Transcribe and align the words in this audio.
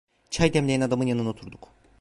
Çay 0.29 0.53
demleyen 0.53 0.81
adamın 0.81 1.05
yanına 1.05 1.29
oturduk. 1.29 1.69